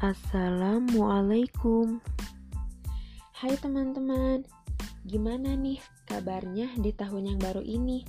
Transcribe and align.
Assalamualaikum. 0.00 2.00
Hai 3.36 3.52
teman-teman 3.60 4.48
Gimana 5.04 5.52
nih 5.52 5.76
kabarnya 6.08 6.72
di 6.80 6.88
tahun 6.96 7.28
yang 7.28 7.36
baru 7.36 7.60
ini? 7.60 8.08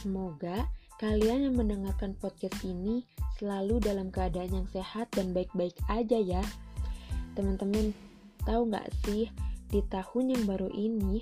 Semoga 0.00 0.64
kalian 0.96 1.44
yang 1.44 1.60
mendengarkan 1.60 2.16
podcast 2.16 2.56
ini 2.64 3.04
selalu 3.36 3.84
dalam 3.84 4.08
keadaan 4.08 4.64
yang 4.64 4.68
sehat 4.72 5.12
dan 5.12 5.36
baik-baik 5.36 5.76
aja 5.92 6.16
ya. 6.16 6.40
Teman-teman, 7.36 7.92
tahu 8.48 8.72
gak 8.72 8.88
sih 9.04 9.28
di 9.68 9.84
tahun 9.92 10.32
yang 10.32 10.48
baru 10.48 10.72
ini 10.72 11.20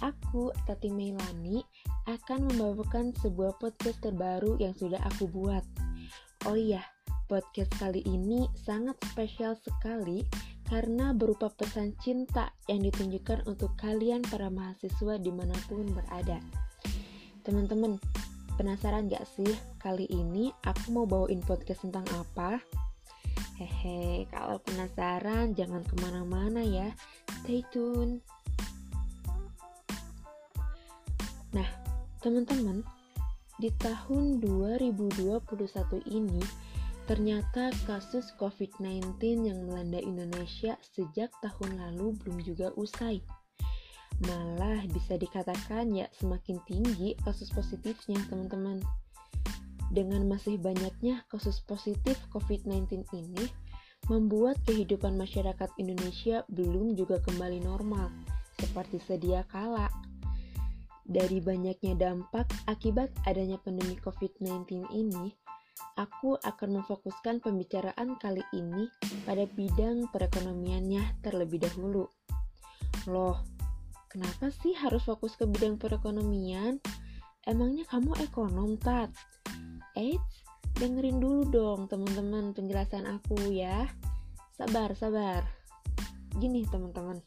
Aku, 0.00 0.56
Tati 0.64 0.88
Meilani, 0.88 1.60
akan 2.08 2.48
membawakan 2.48 3.12
sebuah 3.20 3.60
podcast 3.60 4.00
terbaru 4.00 4.56
yang 4.56 4.72
sudah 4.72 5.04
aku 5.04 5.28
buat. 5.28 5.68
Oh 6.48 6.56
iya, 6.56 6.93
Podcast 7.24 7.72
kali 7.80 8.04
ini 8.04 8.44
sangat 8.52 9.00
spesial 9.00 9.56
sekali 9.56 10.28
karena 10.68 11.16
berupa 11.16 11.48
pesan 11.48 11.96
cinta 11.96 12.52
yang 12.68 12.84
ditunjukkan 12.84 13.48
untuk 13.48 13.72
kalian 13.80 14.20
para 14.28 14.52
mahasiswa 14.52 15.16
di 15.16 15.32
mana 15.32 15.56
pun 15.64 15.88
berada. 15.88 16.36
Teman-teman, 17.40 17.96
penasaran 18.60 19.08
gak 19.08 19.24
sih 19.24 19.48
kali 19.80 20.04
ini 20.12 20.52
aku 20.68 20.92
mau 20.92 21.08
bawain 21.08 21.40
podcast 21.40 21.88
tentang 21.88 22.04
apa? 22.12 22.60
Hehe, 23.56 24.28
kalau 24.28 24.60
penasaran 24.60 25.56
jangan 25.56 25.80
ke 25.80 25.96
mana-mana 26.04 26.60
ya, 26.60 26.92
stay 27.40 27.64
tune. 27.72 28.20
Nah, 31.56 31.68
teman-teman, 32.20 32.84
di 33.56 33.72
tahun 33.80 34.44
2021 34.44 35.40
ini 36.12 36.63
Ternyata 37.04 37.68
kasus 37.84 38.32
COVID-19 38.40 39.20
yang 39.44 39.68
melanda 39.68 40.00
Indonesia 40.00 40.80
sejak 40.80 41.28
tahun 41.44 41.76
lalu 41.76 42.16
belum 42.24 42.40
juga 42.40 42.72
usai. 42.80 43.20
Malah 44.24 44.88
bisa 44.88 45.20
dikatakan 45.20 45.92
ya 45.92 46.08
semakin 46.16 46.64
tinggi 46.64 47.12
kasus 47.20 47.52
positifnya 47.52 48.16
teman-teman. 48.32 48.80
Dengan 49.92 50.24
masih 50.24 50.56
banyaknya 50.56 51.28
kasus 51.28 51.60
positif 51.60 52.16
COVID-19 52.32 53.04
ini, 53.12 53.52
membuat 54.08 54.56
kehidupan 54.64 55.12
masyarakat 55.20 55.68
Indonesia 55.76 56.40
belum 56.48 56.96
juga 56.96 57.20
kembali 57.20 57.68
normal 57.68 58.08
seperti 58.56 58.96
sedia 59.04 59.44
kala. 59.52 59.92
Dari 61.04 61.36
banyaknya 61.44 62.00
dampak 62.00 62.48
akibat 62.64 63.12
adanya 63.28 63.60
pandemi 63.60 63.92
COVID-19 64.00 64.88
ini, 64.88 65.36
aku 65.94 66.38
akan 66.42 66.80
memfokuskan 66.80 67.38
pembicaraan 67.38 68.18
kali 68.18 68.42
ini 68.54 68.90
pada 69.22 69.46
bidang 69.46 70.10
perekonomiannya 70.10 71.22
terlebih 71.22 71.62
dahulu. 71.62 72.10
Loh, 73.10 73.42
kenapa 74.10 74.50
sih 74.50 74.74
harus 74.74 75.06
fokus 75.06 75.38
ke 75.38 75.46
bidang 75.46 75.78
perekonomian? 75.78 76.78
Emangnya 77.44 77.84
kamu 77.86 78.16
ekonom, 78.24 78.80
Tat? 78.80 79.12
Eits, 79.94 80.42
dengerin 80.80 81.22
dulu 81.22 81.42
dong 81.46 81.86
teman-teman 81.86 82.56
penjelasan 82.56 83.06
aku 83.06 83.36
ya. 83.52 83.86
Sabar, 84.56 84.94
sabar. 84.98 85.44
Gini 86.34 86.66
teman-teman, 86.66 87.22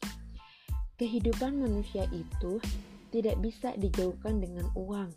kehidupan 1.00 1.56
manusia 1.56 2.04
itu 2.12 2.60
tidak 3.08 3.40
bisa 3.40 3.72
dijauhkan 3.80 4.36
dengan 4.36 4.68
uang 4.76 5.08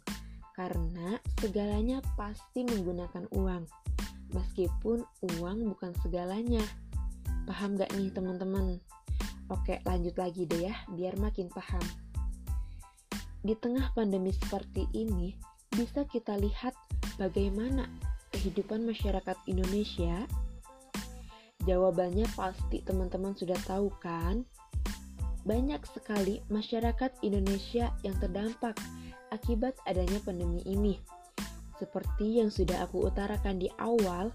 karena 0.62 1.18
segalanya 1.42 2.06
pasti 2.14 2.62
menggunakan 2.62 3.26
uang, 3.34 3.66
meskipun 4.30 5.02
uang 5.42 5.58
bukan 5.74 5.90
segalanya. 6.06 6.62
Paham 7.50 7.82
gak 7.82 7.90
nih 7.98 8.14
teman-teman? 8.14 8.78
Oke, 9.50 9.82
lanjut 9.90 10.14
lagi 10.22 10.46
deh 10.46 10.70
ya, 10.70 10.78
biar 10.94 11.18
makin 11.18 11.50
paham. 11.50 11.82
Di 13.42 13.58
tengah 13.58 13.90
pandemi 13.98 14.30
seperti 14.38 14.86
ini, 14.94 15.34
bisa 15.74 16.06
kita 16.06 16.38
lihat 16.38 16.78
bagaimana 17.18 17.90
kehidupan 18.30 18.86
masyarakat 18.86 19.42
Indonesia. 19.50 20.30
Jawabannya 21.66 22.30
pasti 22.38 22.86
teman-teman 22.86 23.34
sudah 23.34 23.58
tahu 23.66 23.90
kan? 23.98 24.46
Banyak 25.42 25.82
sekali 25.90 26.38
masyarakat 26.54 27.18
Indonesia 27.26 27.90
yang 28.06 28.14
terdampak 28.22 28.78
akibat 29.32 29.80
adanya 29.88 30.20
pandemi 30.22 30.62
ini. 30.68 31.00
Seperti 31.80 32.38
yang 32.44 32.54
sudah 32.54 32.86
aku 32.86 33.10
utarakan 33.10 33.58
di 33.58 33.72
awal, 33.82 34.30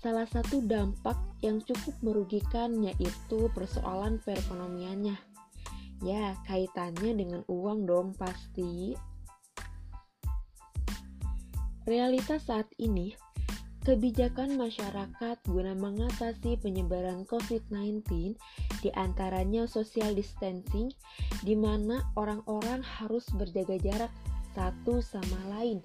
salah 0.00 0.24
satu 0.24 0.64
dampak 0.64 1.18
yang 1.44 1.60
cukup 1.60 1.92
merugikan 2.00 2.80
yaitu 2.80 3.52
persoalan 3.52 4.22
perekonomiannya. 4.24 5.18
Ya, 6.00 6.38
kaitannya 6.48 7.12
dengan 7.12 7.42
uang 7.50 7.84
dong 7.84 8.08
pasti. 8.16 8.96
Realitas 11.86 12.48
saat 12.50 12.66
ini, 12.82 13.14
kebijakan 13.86 14.58
masyarakat 14.58 15.36
guna 15.46 15.72
mengatasi 15.78 16.58
penyebaran 16.58 17.22
COVID-19 17.30 18.02
di 18.82 18.90
antaranya 18.98 19.70
social 19.70 20.10
distancing, 20.12 20.90
di 21.46 21.54
mana 21.54 22.02
orang-orang 22.18 22.82
harus 22.82 23.24
berjaga 23.38 23.78
jarak 23.78 24.12
satu 24.56 25.04
sama 25.04 25.36
lain. 25.52 25.84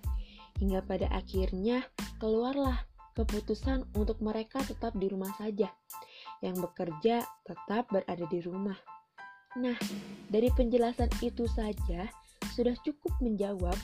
Hingga 0.56 0.88
pada 0.88 1.12
akhirnya 1.12 1.84
keluarlah 2.24 2.88
keputusan 3.20 3.84
untuk 4.00 4.24
mereka 4.24 4.64
tetap 4.64 4.96
di 4.96 5.12
rumah 5.12 5.36
saja. 5.36 5.68
Yang 6.40 6.72
bekerja 6.72 7.28
tetap 7.44 7.92
berada 7.92 8.26
di 8.32 8.40
rumah. 8.40 8.80
Nah, 9.60 9.76
dari 10.32 10.48
penjelasan 10.56 11.12
itu 11.20 11.44
saja 11.52 12.08
sudah 12.56 12.76
cukup 12.88 13.12
menjawab 13.20 13.76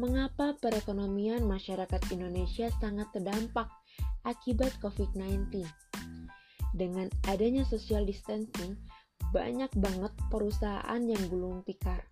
mengapa 0.00 0.56
perekonomian 0.56 1.44
masyarakat 1.44 2.00
Indonesia 2.08 2.72
sangat 2.80 3.12
terdampak 3.12 3.68
akibat 4.24 4.72
COVID-19. 4.80 5.60
Dengan 6.72 7.12
adanya 7.28 7.66
social 7.68 8.06
distancing, 8.06 8.78
banyak 9.34 9.68
banget 9.76 10.12
perusahaan 10.32 11.02
yang 11.02 11.20
gulung 11.28 11.60
tikar. 11.66 12.06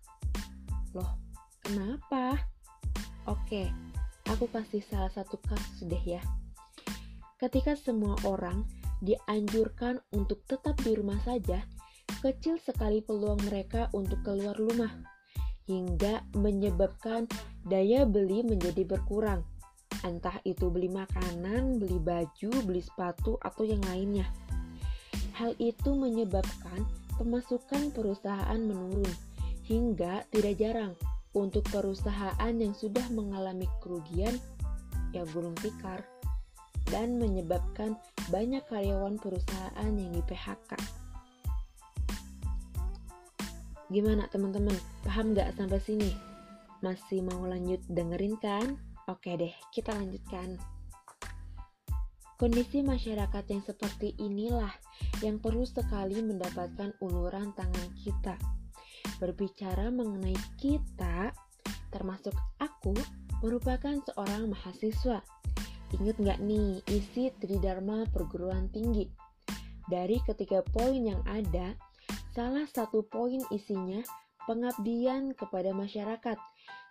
Loh, 0.93 1.28
Kenapa? 1.69 2.33
Oke, 3.29 3.69
aku 4.25 4.49
kasih 4.49 4.81
salah 4.89 5.13
satu 5.13 5.37
kasus 5.37 5.85
deh 5.85 6.01
ya. 6.01 6.17
Ketika 7.37 7.77
semua 7.77 8.17
orang 8.25 8.65
dianjurkan 9.05 10.01
untuk 10.09 10.41
tetap 10.49 10.81
di 10.81 10.97
rumah 10.97 11.21
saja, 11.21 11.61
kecil 12.25 12.57
sekali 12.57 13.05
peluang 13.05 13.37
mereka 13.45 13.85
untuk 13.93 14.17
keluar 14.25 14.57
rumah, 14.57 14.89
hingga 15.69 16.25
menyebabkan 16.33 17.29
daya 17.61 18.01
beli 18.01 18.41
menjadi 18.41 18.89
berkurang. 18.89 19.45
Entah 20.01 20.41
itu 20.49 20.73
beli 20.73 20.89
makanan, 20.89 21.77
beli 21.77 22.01
baju, 22.01 22.49
beli 22.65 22.81
sepatu, 22.81 23.37
atau 23.45 23.61
yang 23.61 23.85
lainnya. 23.85 24.25
Hal 25.37 25.53
itu 25.61 25.93
menyebabkan 25.93 26.81
pemasukan 27.21 27.93
perusahaan 27.93 28.57
menurun, 28.57 29.13
hingga 29.69 30.25
tidak 30.33 30.57
jarang 30.57 30.97
untuk 31.37 31.61
perusahaan 31.69 32.53
yang 32.57 32.73
sudah 32.73 33.05
mengalami 33.13 33.69
kerugian, 33.83 34.33
ya 35.13 35.21
gulung 35.29 35.53
tikar, 35.61 36.01
dan 36.89 37.21
menyebabkan 37.21 37.93
banyak 38.33 38.65
karyawan 38.65 39.21
perusahaan 39.21 39.91
yang 39.93 40.09
di 40.09 40.23
PHK. 40.25 40.71
Gimana 43.89 44.29
teman-teman? 44.29 44.77
Paham 45.05 45.33
gak 45.33 45.53
sampai 45.57 45.81
sini? 45.81 46.13
Masih 46.81 47.25
mau 47.25 47.45
lanjut 47.45 47.81
dengerin 47.89 48.37
kan? 48.37 48.77
Oke 49.09 49.33
deh, 49.33 49.53
kita 49.73 49.93
lanjutkan. 49.97 50.57
Kondisi 52.37 52.85
masyarakat 52.85 53.43
yang 53.51 53.61
seperti 53.65 54.15
inilah 54.21 54.71
yang 55.19 55.43
perlu 55.43 55.67
sekali 55.67 56.23
mendapatkan 56.23 56.95
uluran 57.03 57.51
tangan 57.51 57.89
kita 57.99 58.39
berbicara 59.19 59.91
mengenai 59.91 60.35
kita, 60.57 61.35
termasuk 61.91 62.33
aku, 62.57 62.95
merupakan 63.43 63.99
seorang 64.09 64.51
mahasiswa. 64.51 65.21
Ingat 65.99 66.15
nggak 66.21 66.39
nih 66.43 66.79
isi 66.91 67.33
Tridharma 67.39 68.07
perguruan 68.09 68.71
tinggi? 68.71 69.09
Dari 69.89 70.21
ketiga 70.21 70.61
poin 70.61 71.01
yang 71.01 71.21
ada, 71.25 71.73
salah 72.31 72.65
satu 72.69 73.01
poin 73.09 73.41
isinya 73.49 73.99
pengabdian 74.45 75.33
kepada 75.33 75.73
masyarakat. 75.73 76.37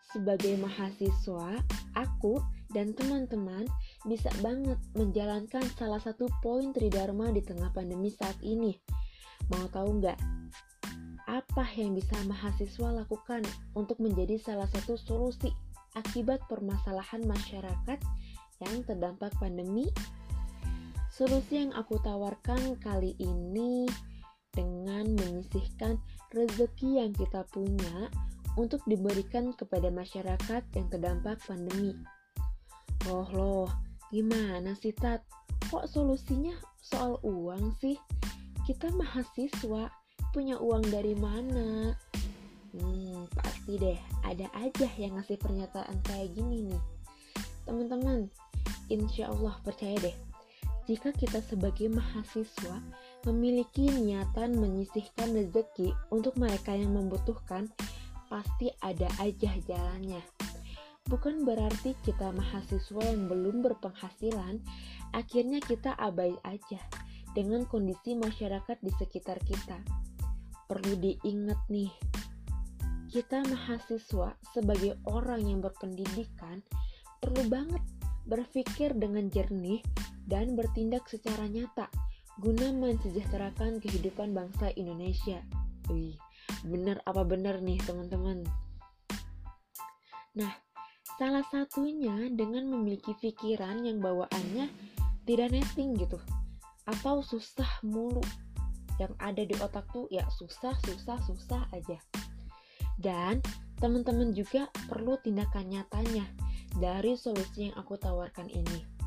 Sebagai 0.08 0.56
mahasiswa, 0.56 1.62
aku 1.92 2.40
dan 2.72 2.96
teman-teman 2.96 3.68
bisa 4.08 4.32
banget 4.40 4.80
menjalankan 4.96 5.62
salah 5.76 6.00
satu 6.00 6.26
poin 6.40 6.72
Tridharma 6.72 7.28
di 7.30 7.44
tengah 7.44 7.70
pandemi 7.70 8.08
saat 8.10 8.36
ini. 8.40 8.74
Mau 9.52 9.68
tahu 9.70 10.00
nggak 10.00 10.18
apa 11.48 11.64
yang 11.80 11.96
bisa 11.96 12.14
mahasiswa 12.28 12.92
lakukan 12.92 13.42
untuk 13.72 13.98
menjadi 13.98 14.36
salah 14.38 14.68
satu 14.68 15.00
solusi 15.00 15.48
akibat 15.96 16.44
permasalahan 16.46 17.24
masyarakat 17.24 17.98
yang 18.60 18.76
terdampak 18.84 19.32
pandemi? 19.40 19.88
Solusi 21.08 21.66
yang 21.66 21.74
aku 21.74 21.98
tawarkan 22.04 22.78
kali 22.78 23.16
ini 23.18 23.90
dengan 24.54 25.08
menyisihkan 25.18 25.98
rezeki 26.30 27.02
yang 27.02 27.10
kita 27.16 27.42
punya 27.50 28.06
untuk 28.54 28.78
diberikan 28.86 29.50
kepada 29.50 29.90
masyarakat 29.90 30.62
yang 30.78 30.86
terdampak 30.86 31.42
pandemi. 31.42 31.98
Loh 33.10 33.26
loh, 33.34 33.68
gimana 34.14 34.78
sih 34.78 34.94
Tat? 34.94 35.26
Kok 35.74 35.90
solusinya 35.90 36.54
soal 36.78 37.18
uang 37.26 37.74
sih? 37.82 37.98
Kita 38.62 38.94
mahasiswa, 38.94 39.90
punya 40.32 40.60
uang 40.60 40.84
dari 40.92 41.16
mana? 41.16 41.96
Hmm, 42.76 43.24
pasti 43.32 43.80
deh, 43.80 43.98
ada 44.24 44.46
aja 44.52 44.88
yang 45.00 45.16
ngasih 45.16 45.40
pernyataan 45.40 45.96
kayak 46.04 46.36
gini 46.36 46.68
nih. 46.68 46.82
Teman-teman, 47.64 48.28
insya 48.92 49.32
Allah 49.32 49.56
percaya 49.64 49.96
deh, 50.00 50.16
jika 50.88 51.12
kita 51.12 51.44
sebagai 51.44 51.92
mahasiswa 51.92 52.80
memiliki 53.28 53.92
niatan 53.92 54.56
menyisihkan 54.56 55.36
rezeki 55.36 55.92
untuk 56.08 56.36
mereka 56.40 56.72
yang 56.72 56.96
membutuhkan, 56.96 57.68
pasti 58.32 58.72
ada 58.84 59.08
aja 59.20 59.52
jalannya. 59.68 60.20
Bukan 61.08 61.48
berarti 61.48 61.96
kita 62.04 62.32
mahasiswa 62.36 63.00
yang 63.00 63.32
belum 63.32 63.64
berpenghasilan, 63.64 64.60
akhirnya 65.16 65.60
kita 65.64 65.96
abai 65.96 66.36
aja 66.44 66.80
dengan 67.32 67.64
kondisi 67.64 68.12
masyarakat 68.12 68.76
di 68.84 68.92
sekitar 68.96 69.40
kita. 69.44 69.80
Perlu 70.68 71.00
diingat 71.00 71.56
nih, 71.72 71.88
kita 73.08 73.40
mahasiswa 73.48 74.36
sebagai 74.52 75.00
orang 75.08 75.40
yang 75.48 75.64
berpendidikan 75.64 76.60
perlu 77.24 77.48
banget 77.48 77.80
berpikir 78.28 78.92
dengan 78.92 79.32
jernih 79.32 79.80
dan 80.28 80.52
bertindak 80.52 81.08
secara 81.08 81.48
nyata 81.48 81.88
guna 82.36 82.68
mensejahterakan 82.76 83.80
kehidupan 83.80 84.36
bangsa 84.36 84.68
Indonesia. 84.76 85.40
Wih, 85.88 86.20
bener 86.68 87.00
apa 87.08 87.24
bener 87.24 87.64
nih 87.64 87.80
teman-teman? 87.88 88.44
Nah, 90.36 90.52
salah 91.16 91.48
satunya 91.48 92.28
dengan 92.28 92.68
memiliki 92.68 93.16
pikiran 93.16 93.88
yang 93.88 94.04
bawaannya 94.04 94.68
tidak 95.24 95.48
netting 95.48 95.96
gitu 95.96 96.20
atau 96.84 97.24
susah 97.24 97.68
mulu 97.80 98.20
yang 98.98 99.14
ada 99.22 99.42
di 99.42 99.54
otak 99.62 99.86
tuh 99.94 100.10
ya 100.10 100.26
susah 100.34 100.74
susah 100.86 101.18
susah 101.26 101.62
aja 101.74 101.98
dan 102.98 103.38
teman-teman 103.78 104.34
juga 104.34 104.66
perlu 104.90 105.14
tindakan 105.22 105.70
nyatanya 105.70 106.26
dari 106.78 107.14
solusi 107.14 107.70
yang 107.70 107.74
aku 107.78 107.94
tawarkan 107.94 108.50
ini 108.50 108.98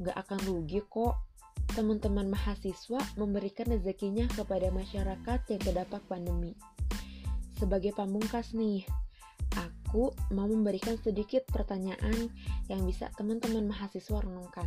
Gak 0.00 0.16
akan 0.16 0.40
rugi 0.48 0.80
kok 0.88 1.28
teman-teman 1.76 2.32
mahasiswa 2.32 2.98
memberikan 3.20 3.68
rezekinya 3.68 4.24
kepada 4.32 4.72
masyarakat 4.72 5.38
yang 5.52 5.60
terdampak 5.60 6.02
pandemi. 6.08 6.56
Sebagai 7.60 7.92
pamungkas 7.92 8.56
nih, 8.56 8.88
aku 9.60 10.10
mau 10.32 10.48
memberikan 10.48 10.96
sedikit 11.04 11.44
pertanyaan 11.52 12.32
yang 12.72 12.82
bisa 12.88 13.12
teman-teman 13.20 13.68
mahasiswa 13.68 14.24
renungkan. 14.24 14.66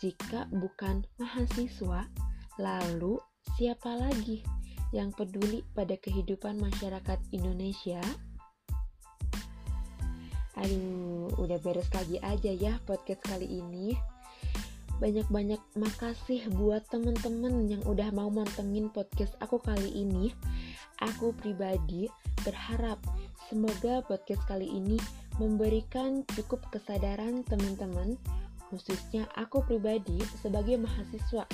Jika 0.00 0.48
bukan 0.48 1.04
mahasiswa, 1.20 2.08
lalu 2.56 3.20
siapa 3.54 3.94
lagi 3.94 4.42
yang 4.90 5.14
peduli 5.14 5.62
pada 5.70 5.94
kehidupan 5.94 6.58
masyarakat 6.58 7.22
Indonesia? 7.30 8.02
Aduh, 10.58 11.30
udah 11.38 11.58
beres 11.62 11.86
lagi 11.94 12.18
aja 12.24 12.50
ya 12.50 12.82
podcast 12.82 13.22
kali 13.22 13.46
ini. 13.46 13.94
Banyak-banyak 14.96 15.60
makasih 15.76 16.48
buat 16.56 16.88
temen-temen 16.88 17.68
yang 17.68 17.82
udah 17.84 18.08
mau 18.10 18.32
mantengin 18.32 18.88
podcast 18.88 19.36
aku 19.44 19.60
kali 19.60 19.92
ini. 19.92 20.32
Aku 21.04 21.36
pribadi 21.36 22.08
berharap 22.40 22.96
semoga 23.52 24.00
podcast 24.08 24.40
kali 24.48 24.64
ini 24.64 24.96
memberikan 25.36 26.24
cukup 26.32 26.64
kesadaran 26.72 27.44
teman-teman, 27.44 28.16
khususnya 28.72 29.28
aku 29.36 29.60
pribadi 29.60 30.16
sebagai 30.40 30.80
mahasiswa 30.80 31.44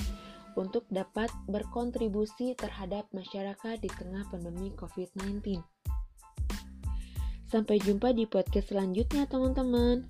untuk 0.55 0.85
dapat 0.93 1.29
berkontribusi 1.49 2.53
terhadap 2.53 3.09
masyarakat 3.11 3.81
di 3.81 3.89
tengah 3.89 4.25
pandemi 4.29 4.69
COVID-19. 4.75 5.61
Sampai 7.49 7.77
jumpa 7.81 8.13
di 8.17 8.25
podcast 8.25 8.73
selanjutnya, 8.73 9.29
teman-teman. 9.29 10.09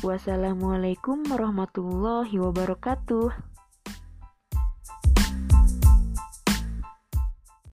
Wassalamualaikum 0.00 1.24
warahmatullahi 1.28 2.36
wabarakatuh. 2.36 3.55